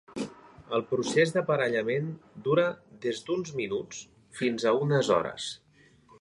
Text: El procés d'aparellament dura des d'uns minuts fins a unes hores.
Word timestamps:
El 0.77 0.83
procés 0.93 1.33
d'aparellament 1.35 2.07
dura 2.47 2.63
des 3.05 3.21
d'uns 3.27 3.53
minuts 3.61 4.01
fins 4.41 4.67
a 4.73 4.75
unes 4.87 5.13
hores. 5.19 5.53